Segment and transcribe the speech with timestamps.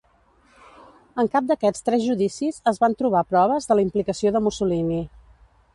[1.23, 5.03] En cap d'aquests tres judicis es van trobar proves de la implicació de Mussolini.